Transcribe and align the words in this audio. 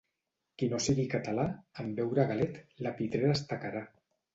Qui 0.61 0.69
no 0.71 0.79
sigui 0.85 1.05
català, 1.11 1.47
en 1.85 1.95
veure 2.03 2.27
a 2.27 2.29
galet, 2.35 2.61
la 2.89 2.99
pitrera 3.01 3.41
es 3.41 3.51
tacarà. 3.57 3.91